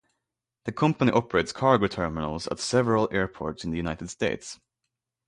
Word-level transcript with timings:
The 0.65 0.71
company 0.71 1.11
operates 1.11 1.51
cargo 1.53 1.85
terminals 1.85 2.47
at 2.47 2.57
several 2.57 3.07
airports 3.11 3.63
in 3.63 3.69
the 3.69 3.77
United 3.77 4.09
States. 4.09 4.59